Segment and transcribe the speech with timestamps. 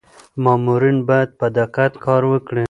[0.43, 2.59] مامورین باید په دقت کار وکړي.